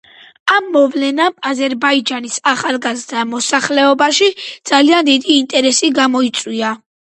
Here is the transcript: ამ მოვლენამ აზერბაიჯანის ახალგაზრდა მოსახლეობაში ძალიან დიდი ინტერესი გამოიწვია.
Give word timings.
ამ 0.53 0.69
მოვლენამ 0.77 1.35
აზერბაიჯანის 1.49 2.39
ახალგაზრდა 2.53 3.27
მოსახლეობაში 3.35 4.33
ძალიან 4.73 5.11
დიდი 5.13 5.39
ინტერესი 5.45 5.93
გამოიწვია. 6.03 6.77